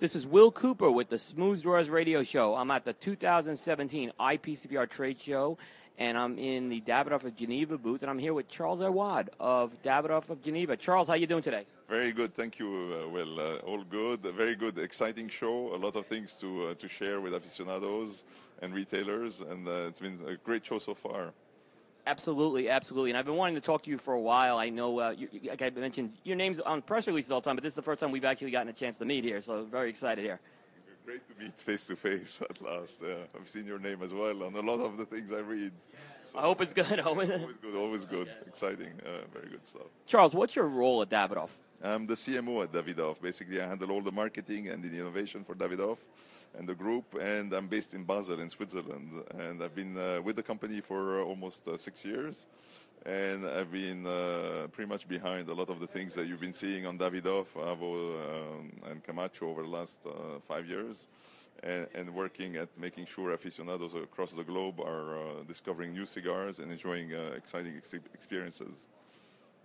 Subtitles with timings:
[0.00, 2.54] This is Will Cooper with the Smooth Drawers Radio Show.
[2.54, 5.58] I'm at the 2017 IPCPR Trade Show,
[5.98, 9.74] and I'm in the Davidoff of Geneva booth, and I'm here with Charles Awad of
[9.82, 10.74] Davidoff of Geneva.
[10.78, 11.66] Charles, how you doing today?
[11.86, 12.68] Very good, thank you.
[13.04, 14.22] Uh, Will, uh, all good.
[14.22, 15.74] Very good, exciting show.
[15.74, 18.24] A lot of things to uh, to share with aficionados
[18.62, 21.34] and retailers, and uh, it's been a great show so far.
[22.06, 23.10] Absolutely, absolutely.
[23.10, 24.58] And I've been wanting to talk to you for a while.
[24.58, 27.56] I know, uh, you, like I mentioned, your name's on press releases all the time,
[27.56, 29.64] but this is the first time we've actually gotten a chance to meet here, so
[29.64, 30.40] very excited here.
[31.04, 33.02] Great to meet face to face at last.
[33.06, 35.72] Yeah, I've seen your name as well on a lot of the things I read.
[36.22, 37.00] So, I hope it's good.
[37.00, 38.28] always good, always good.
[38.28, 38.46] Okay.
[38.46, 39.88] Exciting, uh, very good stuff.
[40.06, 41.50] Charles, what's your role at Davidoff?
[41.82, 43.20] I'm the CMO at Davidoff.
[43.20, 45.98] Basically, I handle all the marketing and the innovation for Davidoff
[46.58, 49.12] and the group, and I'm based in Basel in Switzerland.
[49.38, 52.46] And I've been uh, with the company for almost uh, six years,
[53.06, 56.52] and I've been uh, pretty much behind a lot of the things that you've been
[56.52, 61.08] seeing on Davidoff, Avo, um, and Camacho over the last uh, five years.
[61.62, 66.58] And, and, working at making sure aficionados across the globe are uh, discovering new cigars
[66.58, 68.88] and enjoying uh, exciting ex- experiences.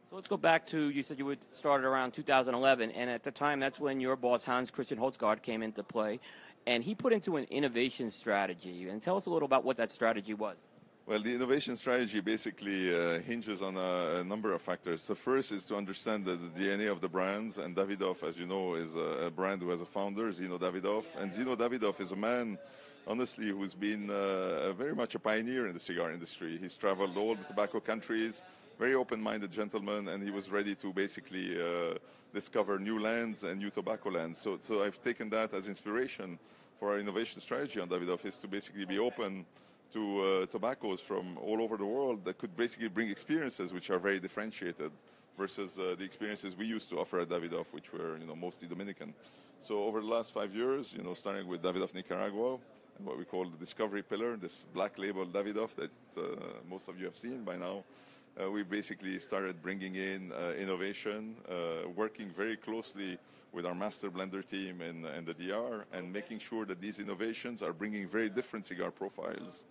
[0.10, 3.62] So let's go back to you said you started around 2011, and at the time
[3.62, 6.20] that's when your boss Hans-Kristian Hoejsgaard came into play,
[6.68, 8.90] and he put into an innovation strategy.
[8.90, 10.56] And tell us a little about what that strategy was.
[11.08, 15.06] Well, the innovation strategy basically uh, hinges on a, a, number of factors.
[15.06, 18.48] The first is to understand the, the, DNA of the brands, and Davidoff, as you
[18.48, 22.12] know, is a, a, brand who has a founder, Zino Davidoff, and Zino Davidoff is
[22.12, 22.58] a man,
[23.06, 26.58] honestly, who's been uh, very much a pioneer in the cigar industry.
[26.60, 28.42] He's traveled all the tobacco countries,
[28.78, 31.96] very open-minded gentleman, and he was ready to basically uh,
[32.34, 34.40] discover new lands and new tobacco lands.
[34.40, 36.38] So, so I've taken that as inspiration
[36.80, 39.46] for our innovation strategy on Davidoff is to basically be open
[39.92, 44.00] to uh, tobaccos from all over the world that could basically bring experiences which are
[44.00, 44.92] very differentiated
[45.38, 48.68] versus uh, the experiences we used to offer at Davidoff, which were you know mostly
[48.68, 49.14] Dominican.
[49.62, 52.58] So over the last five years, you know, starting with Davidoff Nicaragua
[52.98, 56.22] and what we call the discovery pillar, this black label Davidoff that uh,
[56.70, 57.84] most of you have seen by now.
[58.38, 63.18] Uh, we basically started bringing in uh, innovation, uh, working very closely
[63.54, 67.62] with our master blender team and, in, the DR, and making sure that these innovations
[67.62, 69.64] are bringing very different cigar profiles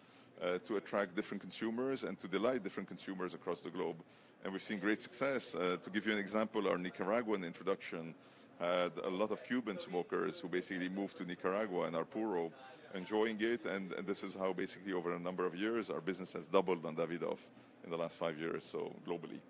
[0.42, 3.97] uh, to attract different consumers and to delight different consumers across the globe.
[4.42, 5.54] And we've seen great success.
[5.54, 8.14] Uh, to give you an example, our Nicaraguan introduction
[8.58, 12.50] had a lot of Cuban smokers who basically moved to Nicaragua and our Puro,
[12.94, 13.65] enjoying it.
[13.66, 16.84] And, and, this is how basically over a number of years our business has doubled
[16.87, 17.38] on Davidoff
[17.84, 19.41] in the last five years, so globally,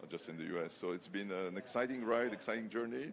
[0.00, 0.72] not just in the US.
[0.72, 3.12] So it's been an exciting ride, exciting journey.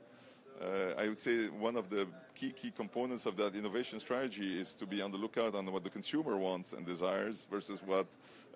[0.61, 4.73] Uh, I would say one of the key key components of that innovation strategy is
[4.75, 8.05] to be on the lookout on what the consumer wants and desires versus what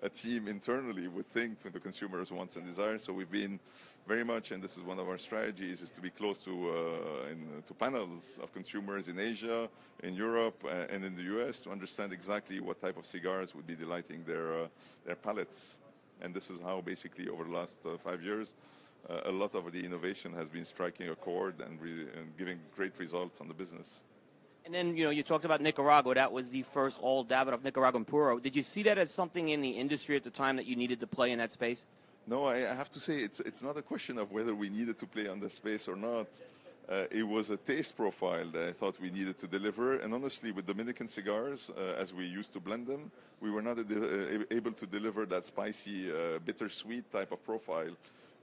[0.02, 3.02] a team internally would think the consumers wants and desires.
[3.02, 3.58] So we've been
[4.06, 7.30] very much, and this is one of our strategies, is to be close to uh,
[7.32, 9.68] in, to panels of consumers in Asia,
[10.04, 11.60] in Europe, uh, and in the U.S.
[11.60, 14.66] to understand exactly what type of cigars would be delighting their uh,
[15.04, 15.78] their palates.
[16.22, 18.54] And this is how basically over the last uh, five years
[19.08, 22.98] a lot of the innovation has been striking a chord and, re- and giving great
[22.98, 24.02] results on the business.
[24.64, 26.14] And then, you know, you talked about Nicaragua.
[26.16, 28.40] That was the first all Davidoff Nicaraguan Puro.
[28.40, 30.98] Did you see that as something in the industry at the time that you needed
[31.00, 31.86] to play in that space?
[32.26, 35.06] No, I, have to say it's, it's not a question of whether we needed to
[35.06, 36.26] play on the space or not.
[36.88, 39.98] Uh, it was a taste profile that I thought we needed to deliver.
[39.98, 43.78] And honestly, with Dominican cigars, uh, as we used to blend them, we were not
[43.78, 43.84] uh,
[44.50, 47.94] able to deliver that spicy, uh, bittersweet type of profile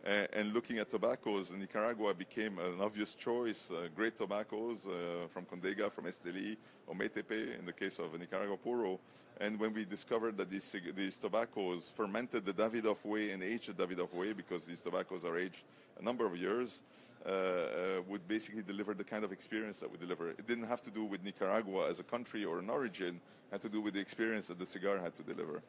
[0.05, 3.71] and looking at tobaccos, Nicaragua became an obvious choice.
[3.71, 8.57] Uh, great tobaccos uh, from Condega, from Esteli, or Metepe in the case of Nicaragua
[8.57, 8.99] Puro.
[9.39, 13.87] And when we discovered that these, these tobaccos fermented the Davidoff way and aged the
[13.87, 15.63] Davidoff way, because these tobaccos are aged
[15.99, 16.81] a number of years,
[17.25, 20.31] uh, uh, would basically deliver the kind of experience that we deliver.
[20.31, 23.61] It didn't have to do with Nicaragua as a country or an origin, it had
[23.61, 25.61] to do with the experience that the cigar had to deliver.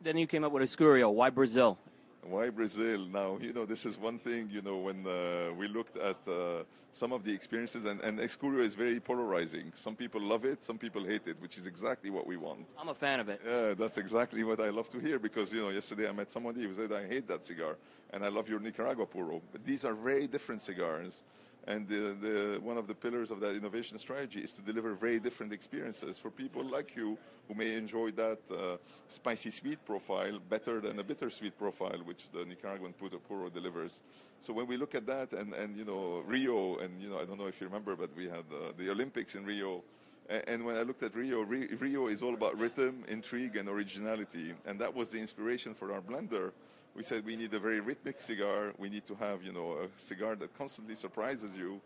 [0.00, 1.12] Then you came up with Escurio.
[1.12, 1.78] Why Brazil?
[2.26, 3.06] Why Brazil?
[3.06, 6.62] Now, you know, this is one thing, you know, when uh, we looked at uh,
[6.90, 9.72] some of the experiences, and, and Escurio is very polarizing.
[9.74, 12.66] Some people love it, some people hate it, which is exactly what we want.
[12.80, 13.40] I'm a fan of it.
[13.46, 16.62] Yeah, that's exactly what I love to hear because, you know, yesterday I met somebody
[16.62, 17.76] who said, I hate that cigar,
[18.12, 19.42] and I love your Nicaragua Puro.
[19.52, 21.22] But these are very different cigars.
[21.66, 25.18] And the, the, one of the pillars of that innovation strategy is to deliver very
[25.18, 27.16] different experiences for people like you
[27.48, 28.76] who may enjoy that uh,
[29.08, 34.02] spicy sweet profile better than a bittersweet profile, which the Nicaraguan Puro delivers.
[34.40, 37.24] So when we look at that, and, and you know Rio, and you know I
[37.24, 39.82] don't know if you remember, but we had uh, the Olympics in Rio.
[40.28, 44.54] And when I looked at Rio, Rio is all about rhythm, intrigue, and originality.
[44.64, 46.52] And that was the inspiration for our blender
[46.94, 48.72] we said we need a very rhythmic cigar.
[48.78, 51.80] We need to have, you know, a cigar that constantly surprises you.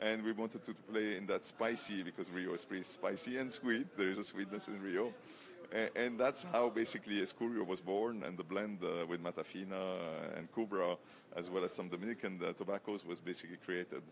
[0.00, 3.86] and we wanted to play in that spicy because Rio is pretty spicy and sweet.
[3.96, 5.14] There is a sweetness in Rio.
[5.94, 9.82] And, that's how basically Escurio was born, and the blend uh, with Mata Fina
[10.36, 10.96] and Cubra,
[11.36, 14.02] as well as some Dominican uh, tobaccos, was basically created.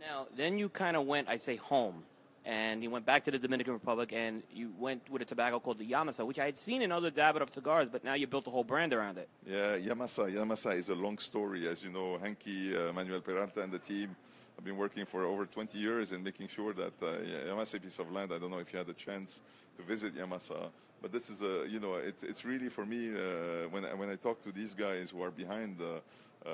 [0.00, 2.04] Now, then you kind of went, I say, home,
[2.44, 5.78] and you went back to the Dominican Republic, and you went with a tobacco called
[5.78, 8.50] the Yamasa, which I had seen in other Davidoff cigars, but now you built a
[8.50, 9.28] whole brand around it.
[9.46, 10.32] Yeah, Yamasa.
[10.32, 12.18] Yamasa is a long story, as you know.
[12.18, 14.16] Henke, uh, Manuel Peralta, and the team
[14.56, 17.18] have been working for over 20 years in making sure that uh,
[17.48, 18.32] Yamasa piece of land.
[18.32, 19.42] I don't know if you had a chance
[19.76, 20.70] to visit Yamasa,
[21.00, 24.10] but this is a you know it's it's really for me uh, when I, when
[24.10, 26.52] I talk to these guys who are behind uh,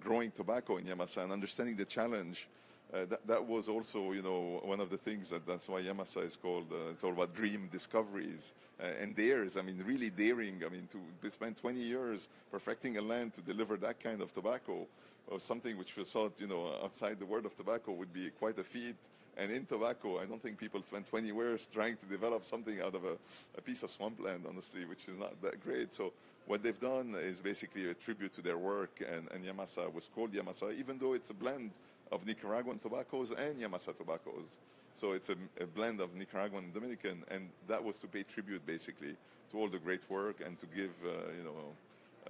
[0.00, 2.48] growing tobacco in Yamasa and understanding the challenge.
[2.94, 6.24] Uh, that, that was also, you know, one of the things that that's why Yamasa
[6.24, 6.66] is called.
[6.70, 9.56] Uh, it's all about dream discoveries uh, and dares.
[9.56, 10.62] I mean, really daring.
[10.64, 10.86] I mean,
[11.22, 14.86] to spend 20 years perfecting a land to deliver that kind of tobacco
[15.28, 18.58] was something which we thought, you know, outside the world of tobacco would be quite
[18.60, 18.96] a feat.
[19.36, 22.94] And in tobacco, I don't think people spend 20 years trying to develop something out
[22.94, 23.16] of a,
[23.58, 25.92] a piece of swampland, honestly, which is not that great.
[25.92, 26.12] So
[26.46, 30.32] what they've done is basically a tribute to their work, and, and Yamasa was called
[30.32, 31.72] Yamasa, even though it's a blend
[32.14, 34.58] of Nicaraguan tobaccos and Yamasa tobaccos.
[34.94, 38.64] So it's a, a, blend of Nicaraguan and Dominican, and that was to pay tribute
[38.64, 39.16] basically
[39.50, 41.56] to all the great work and to give, uh, you know,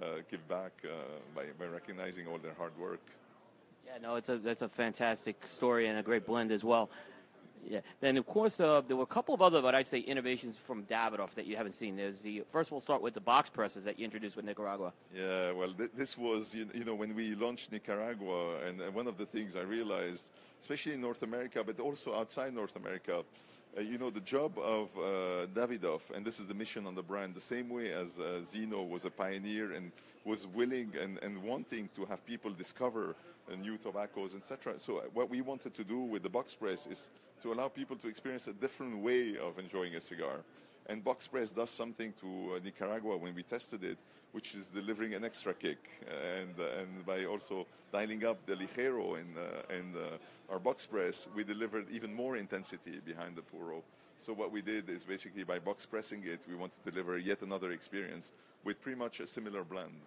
[0.01, 0.87] uh, give back uh,
[1.35, 3.01] by, by recognizing all their hard work.
[3.85, 6.89] Yeah, no, it's a that's a fantastic story and a great blend as well.
[7.67, 7.79] Yeah.
[7.99, 10.83] Then of course uh, there were a couple of other, but I'd say innovations from
[10.83, 11.95] Davidoff that you haven't seen.
[11.95, 12.71] There's the first.
[12.71, 14.93] We'll start with the box presses that you introduced with Nicaragua.
[15.15, 15.51] Yeah.
[15.51, 19.25] Well, th- this was you, you, know when we launched Nicaragua, and one of the
[19.25, 20.31] things I realized,
[20.61, 23.23] especially in North America, but also outside North America.
[23.77, 27.03] Uh, you know, the job of uh, Davidoff, and this is the mission on the
[27.03, 29.91] brand, the same way as uh, Zino was a pioneer and
[30.23, 33.15] was willing and, and wanting to have people discover
[33.61, 34.79] new tobaccos, etc.
[34.79, 37.09] So what we wanted to do with the box press is
[37.41, 40.37] to allow people to experience a different way of enjoying a cigar.
[40.87, 43.97] And box press does something to uh, Nicaragua when we tested it,
[44.33, 45.89] which is delivering an extra kick.
[46.07, 50.17] And, uh, and by also dialing up the ligero in, uh,
[50.49, 53.81] our box press, we delivered even more intensity behind the puro.
[54.17, 57.41] So what we did is basically by box pressing it, we want to deliver yet
[57.41, 58.31] another experience
[58.63, 60.01] with pretty much a similar blend.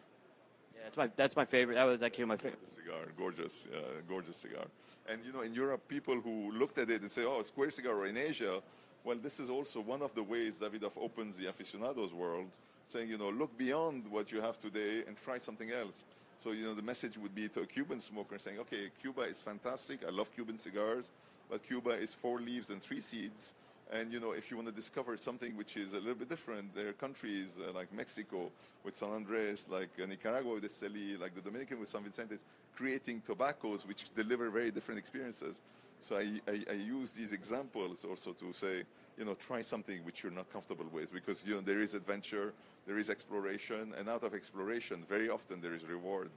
[0.82, 1.74] That's my that's my favorite.
[1.74, 3.00] That was actually my favorite cigar.
[3.16, 4.64] Gorgeous, uh, gorgeous cigar.
[5.08, 7.94] And you know, in Europe, people who looked at it and say, "Oh, square cigar."
[7.94, 8.62] Or in Asia,
[9.08, 12.44] well, this is also one of the ways Davidoff opens the aficionados world,
[12.86, 16.04] saying, you know, look beyond what you have today and try something else.
[16.36, 19.40] So you know, the message would be to a Cuban smoker saying, "Okay, Cuba is
[19.40, 20.04] fantastic.
[20.06, 21.10] I love Cuban cigars,
[21.48, 23.54] but Cuba is four leaves and three seeds."
[23.90, 26.74] And you know, if you want to discover something which is a little bit different,
[26.74, 28.50] there are countries uh, like Mexico
[28.84, 32.36] with San Andres, like uh, Nicaragua with Esteli, like the Dominican with San Vicente,
[32.76, 35.62] creating tobaccos which deliver very different experiences.
[36.00, 38.84] So I, I, I, use these examples also to say,
[39.18, 42.52] you know, try something which you're not comfortable with because you know there is adventure,
[42.86, 46.30] there is exploration, and out of exploration, very often there is reward.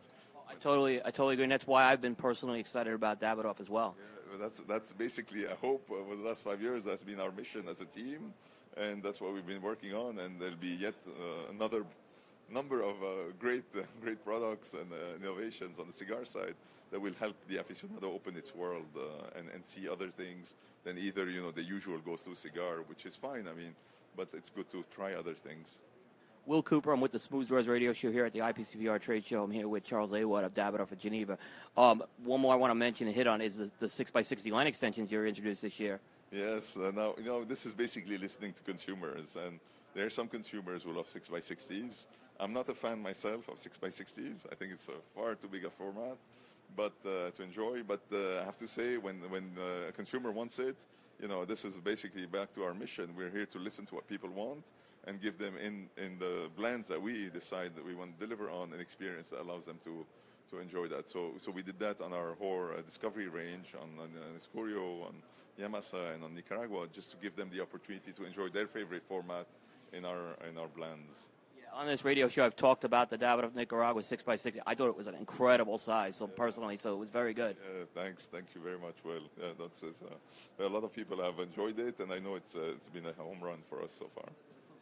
[0.52, 1.46] I totally, I totally agree.
[1.46, 3.96] And that's why I've been personally excited about Davidoff as well.
[3.98, 6.84] Yeah that's that's basically a hope over the last five years.
[6.84, 8.34] That's been our mission as a team,
[8.78, 10.20] and that's what we've been working on.
[10.20, 11.86] And there'll be yet uh, another
[12.50, 16.56] number of uh, great uh, great products and uh, innovations on the cigar side
[16.92, 20.98] that will help the aficionado open its world uh, and and see other things than
[20.98, 23.48] either you know the usual go-to cigar, which is fine.
[23.48, 23.76] I mean,
[24.16, 25.80] but it's good to try other things.
[26.46, 26.92] Will Cooper.
[26.92, 29.44] I'm with the Smooth Doors Radio Show here at the IPCPR Trade Show.
[29.44, 31.38] I'm here with Charles Awad of Davidoff of Geneva.
[31.78, 34.68] Um, one more I want to mention and hit on is the, the 6x60 line
[34.68, 36.00] extensions you introduced this year.
[36.32, 39.36] Yes, uh, now, you know, this is basically listening to consumers.
[39.36, 39.60] And
[39.94, 42.08] there are some consumers who love 6x60s.
[42.40, 44.46] I'm not a fan myself of 6x60s.
[44.52, 46.18] I think it's a far too big a format
[46.76, 47.84] but uh, to enjoy.
[47.84, 50.78] But uh, I have to say, when, when uh, a consumer wants it,
[51.22, 53.10] you know, this is basically back to our mission.
[53.16, 54.72] We're here to listen to what people want
[55.08, 58.50] and give them in, in the blends that we decide that we want to deliver
[58.50, 60.06] on an experience that allows them to,
[60.50, 61.10] to enjoy that.
[61.10, 65.06] So, so we did that on our whole uh, discovery range, on, on, on Escurio,
[65.06, 65.16] on
[65.60, 69.48] Yamasa, and on Nicaragua, just to give them the opportunity to enjoy their favorite format
[69.94, 71.30] in our, in our blends
[71.74, 74.60] on this radio show, I've talked about the Davidoff Nicaragua 6x6.
[74.66, 77.56] I thought it was an incredible size, so personally, so it was very good.
[77.62, 78.28] Yeah, thanks.
[78.28, 79.22] Thank you very much, Will.
[79.40, 79.90] Yeah, that's uh,
[80.60, 83.14] a lot of people have enjoyed it, and I know it's, uh, it's been a
[83.14, 84.26] home run for us so far.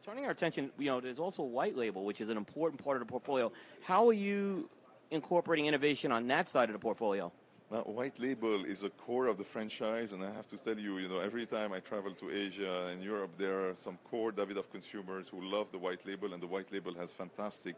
[0.03, 3.07] Turning our attention, you know, there's also white label, which is an important part of
[3.07, 3.51] the portfolio.
[3.83, 4.69] How are you
[5.11, 7.31] incorporating innovation on that side of the portfolio?
[7.71, 10.97] Now, white label is a core of the franchise, and I have to tell you,
[10.97, 14.71] you know, every time I travel to Asia and Europe, there are some core Davidoff
[14.71, 17.75] consumers who love the white label, and the white label has fantastic,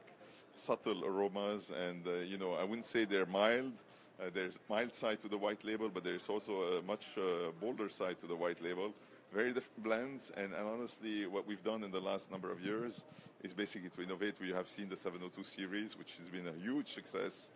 [0.53, 3.83] subtle aromas, and uh, you know, I wouldn't say they're mild.
[4.17, 7.89] Uh, there's mild side to the white label, but there's also a much uh, bolder
[7.89, 8.93] side to the white label.
[9.33, 13.03] Very different blends, and, and, honestly, what we've done in the last number of years
[13.43, 14.36] is basically to innovate.
[14.39, 17.50] We have seen the 702 series, which has been a huge success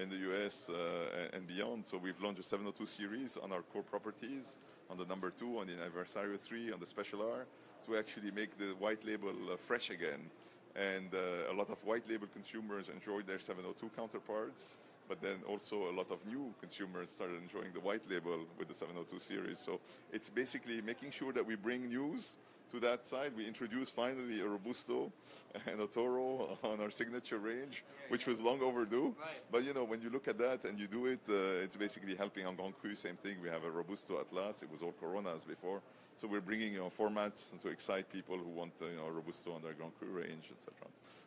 [0.00, 1.86] in the US uh, and beyond.
[1.86, 4.58] So we've launched a 702 series on our core properties,
[4.90, 7.46] on the number two, on the Aniversario 3, on the Special R,
[7.86, 10.30] to actually make the white label uh, fresh again.
[10.76, 14.76] And uh, a lot of white label consumers enjoyed their 702 counterparts,
[15.08, 18.74] but then also a lot of new consumers started enjoying the white label with the
[18.74, 19.58] 702 series.
[19.58, 19.80] So
[20.12, 22.36] it's basically making sure that we bring news
[22.70, 23.32] to that side.
[23.36, 25.12] We introduced finally a Robusto
[25.66, 29.14] and a Toro on our signature range, which was long overdue.
[29.50, 32.14] But you know, when you look at that and you do it, uh, it's basically
[32.14, 32.94] helping on Grand Cru.
[32.94, 33.36] Same thing.
[33.42, 34.62] We have a Robusto at last.
[34.62, 35.80] It was all Coronas before.
[36.16, 39.52] So we're bringing you know, formats to excite people who want uh, you know, Robusto
[39.54, 40.74] on their Grand Cru range, etc.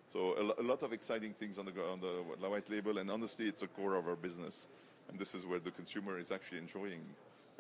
[0.10, 3.46] So a, a, lot of exciting things on the on the white label, and honestly,
[3.46, 4.68] it's the core of our business,
[5.10, 7.02] and this is where the consumer is actually enjoying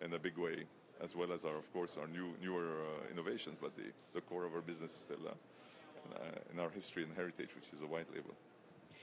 [0.01, 0.65] in a big way
[1.03, 3.57] as well as our, of course, our new newer uh, innovations.
[3.59, 5.33] But the, the core of our business is still uh,
[6.05, 8.33] in, uh, in, our history and heritage, which is a white label.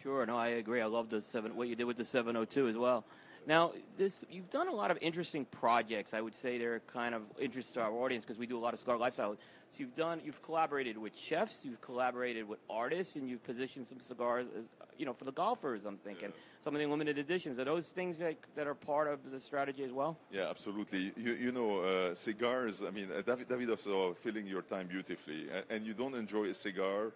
[0.02, 0.80] Sure, no, I agree.
[0.80, 1.56] I love the seven.
[1.56, 3.04] What you did with the 702 as well.
[3.48, 6.12] Now, this you've done a lot of interesting projects.
[6.12, 8.74] I would say they're kind of interest to our audience because we do a lot
[8.74, 9.36] of cigar lifestyle.
[9.70, 14.00] So you've done, you've collaborated with chefs, you've collaborated with artists, and you've positioned some
[14.00, 15.86] cigars, as, you know, for the golfers.
[15.86, 16.60] I'm thinking yeah.
[16.60, 17.58] some of the limited editions.
[17.58, 20.18] Are those things that that are part of the strategy as well?
[20.30, 21.14] Yeah, absolutely.
[21.16, 22.84] You you know, uh, cigars.
[22.84, 26.50] I mean, uh, David David also filling your time beautifully, and, and you don't enjoy
[26.50, 27.12] a cigar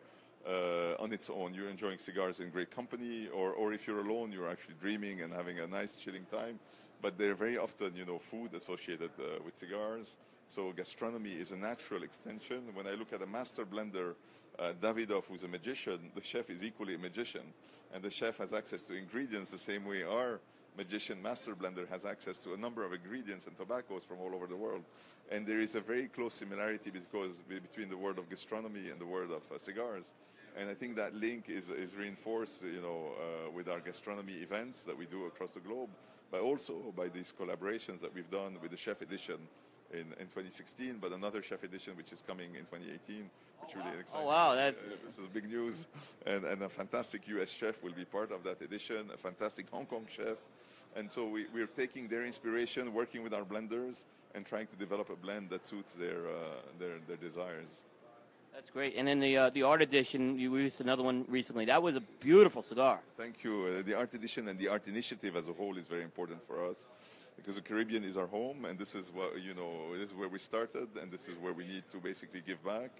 [0.46, 1.54] uh, on its own.
[1.54, 5.32] You're enjoying cigars in great company, or, or if you're alone, you're actually dreaming and
[5.32, 6.58] having a nice chilling time.
[7.00, 10.16] But they're very often, you know, food associated uh, with cigars.
[10.48, 12.62] So gastronomy is a natural extension.
[12.74, 14.14] When I look at a master blender,
[14.58, 17.42] uh, Davidoff, who's a magician, the chef is equally a magician.
[17.94, 20.40] And the chef has access to ingredients the same way our
[20.76, 24.46] magician master blender has access to a number of ingredients and tobaccos from all over
[24.46, 24.82] the world.
[25.30, 29.06] And there is a very close similarity because between the world of gastronomy and the
[29.06, 30.12] world of uh, cigars.
[30.56, 34.84] And I think that link is, is reinforced, you know, uh, with our gastronomy events
[34.84, 35.88] that we do across the globe,
[36.30, 39.38] but also by these collaborations that we've done with the Chef Edition
[39.92, 43.30] in, in 2016, but another Chef Edition which is coming in 2018,
[43.60, 44.00] which oh, really wow.
[44.00, 44.26] exciting.
[44.26, 44.74] Oh wow, that...
[44.74, 45.86] Uh, this is big news,
[46.26, 47.50] and, and a fantastic U.S.
[47.50, 49.10] chef will be part of that edition.
[49.12, 50.38] A fantastic Hong Kong chef,
[50.96, 55.10] and so we, we're taking their inspiration, working with our blenders, and trying to develop
[55.10, 57.84] a blend that suits their uh, their, their desires.
[58.54, 58.94] That's great.
[58.96, 61.64] And then the uh, the art edition, you released another one recently.
[61.66, 63.00] That was a beautiful cigar.
[63.16, 63.78] Thank you.
[63.78, 66.68] Uh, the art edition and the art initiative as a whole is very important for
[66.68, 66.86] us
[67.36, 69.96] because the Caribbean is our home, and this is what you know.
[69.98, 72.90] This is where we started, and this is where we need to basically give back.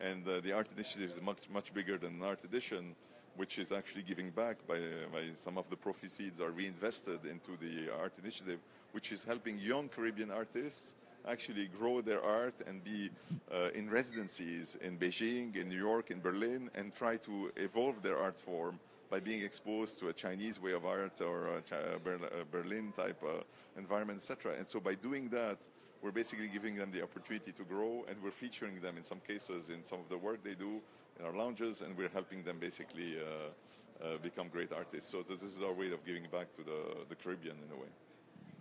[0.00, 2.94] And uh, the art initiative is much much bigger than an art edition,
[3.36, 4.78] which is actually giving back by,
[5.12, 8.58] by some of the proceeds are reinvested into the art initiative,
[8.92, 10.94] which is helping young Caribbean artists
[11.28, 13.10] actually grow their art and be
[13.52, 18.18] uh, in residencies in Beijing, in New York, in Berlin, and try to evolve their
[18.18, 18.80] art form
[19.12, 23.42] by being exposed to a Chinese way of art or a Berlin type uh,
[23.76, 24.54] environment, etc.
[24.56, 25.58] And so by doing that,
[26.00, 29.68] we're basically giving them the opportunity to grow, and we're featuring them in some cases
[29.68, 30.80] in some of the work they do
[31.20, 35.10] in our lounges, and we're helping them basically uh, uh, become great artists.
[35.10, 37.88] So this is our way of giving back to the, the Caribbean in a way.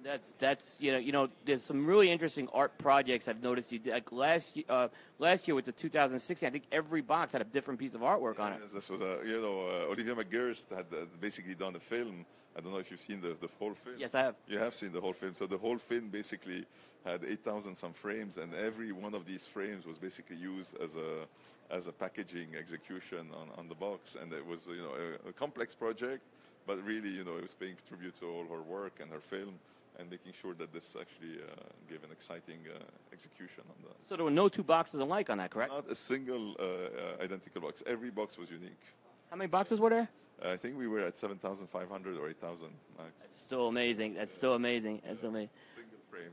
[0.03, 3.79] That's that's you know you know there's some really interesting art projects I've noticed you
[3.79, 4.88] did like last uh,
[5.20, 8.38] last year with the 2016 I think every box had a different piece of artwork
[8.38, 8.74] yeah, on it.
[8.74, 12.25] This was a you know uh, Olivia McGilchrist had uh, basically done a film.
[12.58, 13.96] I don't know if you've seen the the whole film.
[14.00, 14.36] Yes, I have.
[14.48, 15.36] You have seen the whole film.
[15.36, 16.65] So the whole film basically
[17.05, 21.27] had 8,000 some frames, and every one of these frames was basically used as a
[21.72, 24.93] as a packaging execution on, on the box, and it was you know
[25.25, 26.22] a, a complex project,
[26.65, 29.53] but really you know it was paying tribute to all her work and her film
[30.00, 31.51] and making sure that this actually uh,
[31.89, 32.80] gave an exciting uh,
[33.12, 33.96] execution on that.
[34.08, 35.72] So there were no two boxes alike on that, correct?
[35.72, 37.84] Not a single uh, identical box.
[37.86, 38.82] Every box was unique.
[39.30, 40.10] How many boxes were there?
[40.44, 43.12] I think we were at 7,500 or 8,000 max.
[43.22, 44.15] That's still amazing.
[44.15, 45.01] That's still amazing.
[45.06, 45.30] That's yeah.
[45.30, 45.50] amazing.
[45.75, 46.32] Single frame.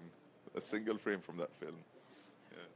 [0.57, 1.75] A single frame from that film.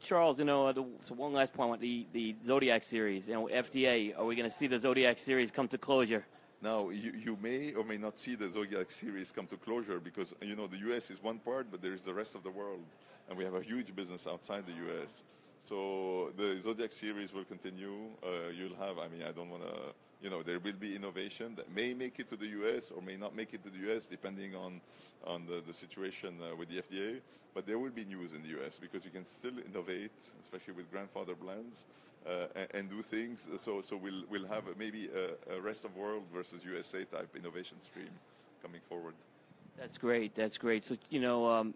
[0.02, 4.18] Charles, you know, the, so one last point, the, the Zodiac series, you know, FDA,
[4.18, 6.24] are we going to see the Zodiac series come to closure?
[6.62, 10.32] Now, you, you may or may not see the Zodiac series come to closure because,
[10.40, 12.86] you know, the US is one part, but there is the rest of the world.
[13.28, 15.24] And we have a huge business outside the US.
[15.58, 18.10] So the Zodiac series will continue.
[18.22, 19.92] Uh, you'll have, I mean, I don't want to
[20.22, 22.92] you know, there will be innovation that may make it to the U.S.
[22.92, 24.06] or may not make it to the U.S.
[24.06, 24.80] depending on
[25.24, 27.20] on the, the situation uh, with the FDA.
[27.54, 28.78] But there will be news in the U.S.
[28.78, 31.86] because you can still innovate, especially with grandfather blends,
[32.54, 33.48] and, and, do things.
[33.58, 37.80] So so we'll we'll have maybe a, a rest of world versus USA type innovation
[37.80, 38.10] stream
[38.62, 39.14] coming forward.
[39.78, 40.34] That's great.
[40.34, 40.84] That's great.
[40.84, 41.46] So you know.
[41.46, 41.74] Um,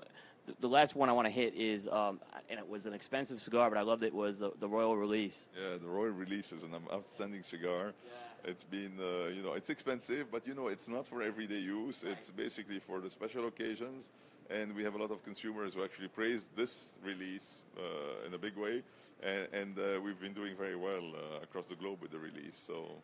[0.60, 3.68] the last one I want to hit is, um, and it was an expensive cigar,
[3.68, 4.14] but I loved it.
[4.14, 5.48] Was the, the Royal Release?
[5.56, 7.86] Yeah, the Royal Release is an outstanding cigar.
[7.86, 8.50] Yeah.
[8.50, 12.04] It's been, uh, you know, it's expensive, but you know, it's not for everyday use.
[12.04, 12.12] Right.
[12.12, 14.08] It's basically for the special occasions,
[14.50, 18.38] and we have a lot of consumers who actually praise this release uh, in a
[18.38, 18.82] big way,
[19.22, 22.56] and, and uh, we've been doing very well uh, across the globe with the release.
[22.56, 23.02] So.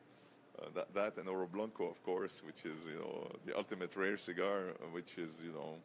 [0.61, 4.18] Uh, that, that and Oro Blanco, of course, which is you know the ultimate rare
[4.18, 5.78] cigar, which is you know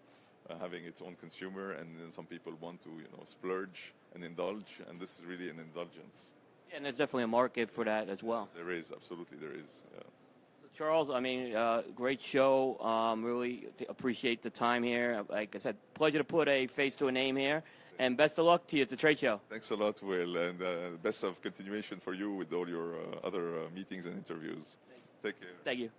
[0.49, 4.23] uh, having its own consumer, and then some people want to, you know, splurge and
[4.23, 6.33] indulge, and this is really an indulgence.
[6.69, 8.49] Yeah, and there's definitely a market for that as well.
[8.55, 9.83] There is, absolutely, there is.
[9.95, 10.03] Yeah.
[10.77, 12.79] Charles, I mean, uh, great show.
[12.81, 15.24] Um, really appreciate the time here.
[15.27, 17.63] Like I said, pleasure to put a face to a name here.
[17.98, 19.41] And best of luck to you at the trade show.
[19.50, 23.27] Thanks a lot, Will, and uh, best of continuation for you with all your uh,
[23.27, 24.77] other uh, meetings and interviews.
[25.24, 25.50] Take care.
[25.63, 25.89] Thank you.